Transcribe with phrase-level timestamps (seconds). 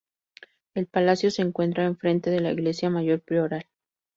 [0.73, 3.67] El palacio se encuentra enfrente de la Iglesia Mayor Prioral.